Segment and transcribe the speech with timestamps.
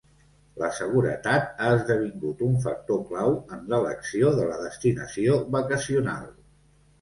[0.59, 6.27] La seguretat ha esdevingut un factor clau en l'elecció de la destinació vacacional.